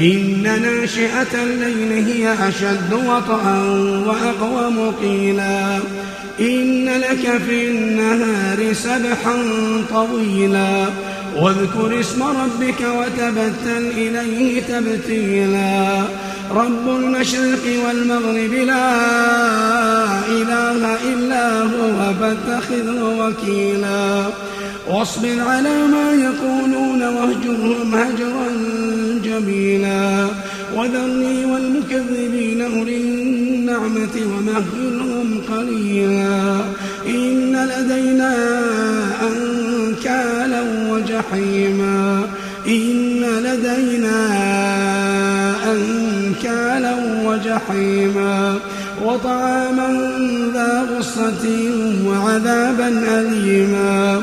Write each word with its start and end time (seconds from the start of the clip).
إن 0.00 0.42
ناشئة 0.42 1.42
الليل 1.42 2.06
هي 2.06 2.48
أشد 2.48 2.92
وطئا 2.92 3.62
وأقوم 4.06 4.92
قيلا. 5.02 5.78
إن 6.40 6.88
لك 6.88 7.40
في 7.46 7.68
النهار 7.68 8.72
سبحا 8.72 9.36
طويلا. 9.90 10.86
واذكر 11.36 12.00
اسم 12.00 12.22
ربك 12.22 12.80
وتبتل 12.80 13.90
إليه 13.96 14.62
تبتيلا. 14.62 16.02
رب 16.50 16.88
المشرق 16.88 17.64
والمغرب 17.86 18.52
لا 18.52 18.90
إله 20.28 20.96
إلا 21.14 21.62
هو 21.62 22.14
فاتخذه 22.20 23.02
وكيلا. 23.18 24.24
واصبر 24.88 25.40
على 25.46 25.74
ما 25.86 26.12
يقولون 26.12 27.02
واهجرهم 27.02 27.94
هجرا 27.94 28.49
جميلا 29.40 30.26
وذرني 30.76 31.44
والمكذبين 31.44 32.62
أولي 32.62 32.96
النعمة 32.96 34.16
ومهلهم 34.16 35.40
قليلا. 35.48 36.60
إن 37.06 37.56
لدينا 37.56 38.34
أنكالا 39.22 40.62
وجحيما. 40.90 42.22
إن 42.66 43.20
لدينا 43.20 44.26
أنكالا 45.72 46.94
وجحيما. 47.24 48.58
وطعاما 49.04 50.10
ذا 50.54 50.86
غصة 50.96 51.48
وعذابا 52.06 52.88
أليما. 52.88 54.22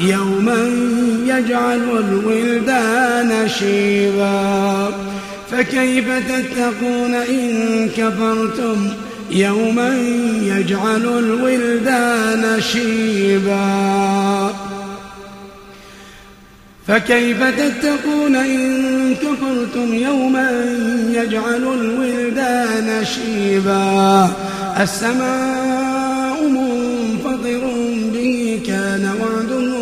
يوما 0.00 0.70
يجعل 1.26 1.82
الولدان 1.98 3.48
شيبا. 3.48 4.88
فكيف 5.50 6.04
تتقون 6.08 7.14
إن 7.14 7.88
كفرتم؟ 7.96 8.88
يوما 9.30 9.88
يجعل 10.42 11.18
الولدان 11.18 12.60
شيبا. 12.60 14.52
فكيف 16.88 17.42
تتقون 17.42 18.36
إن 18.36 19.14
كفرتم؟ 19.14 19.94
يوما 19.94 20.50
يجعل 21.12 21.64
الولدان 21.80 23.04
شيبا. 23.04 24.30
السماء 24.80 26.48
منفطر 26.48 27.72
به 28.14 28.60
كان 28.66 29.10
وعده 29.20 29.81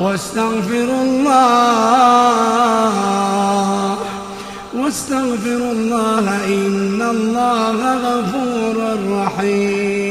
واستغفر 0.00 0.88
الله. 1.02 1.40
واستغفر 4.74 5.60
الله 5.72 6.44
إن 6.46 7.02
الله 7.02 7.78
غفور 7.94 8.76
رحيم. 9.08 10.09